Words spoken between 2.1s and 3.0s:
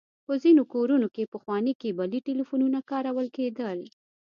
ټليفونونه